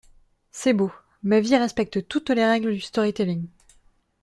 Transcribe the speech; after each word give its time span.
C’est 0.49 0.73
beau: 0.73 0.91
ma 1.21 1.41
vie 1.41 1.55
respecte 1.57 2.07
toutes 2.07 2.31
les 2.31 2.43
règles 2.43 2.73
du 2.73 2.81
storytelling… 2.81 3.45